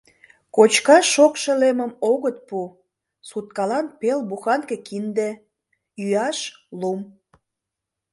Кочкаш 0.55 1.05
шокшо 1.13 1.51
лемым 1.61 1.91
огыт 2.11 2.37
пу, 2.47 2.59
суткалан 3.29 3.85
пел 3.99 4.19
буханке 4.29 4.77
кинде, 4.87 5.29
йӱаш— 5.99 6.37
лум. 6.79 7.01